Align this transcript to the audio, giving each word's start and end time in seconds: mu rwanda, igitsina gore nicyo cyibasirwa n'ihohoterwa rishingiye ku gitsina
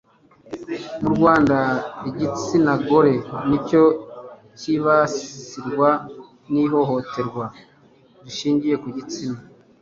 mu 1.01 1.09
rwanda, 1.15 1.57
igitsina 2.09 2.73
gore 2.87 3.13
nicyo 3.47 3.83
cyibasirwa 4.59 5.89
n'ihohoterwa 6.51 7.45
rishingiye 8.23 8.75
ku 8.83 8.87
gitsina 8.95 9.39